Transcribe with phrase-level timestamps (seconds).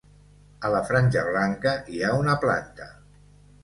[0.69, 2.93] A la franja blanca hi ha una planta.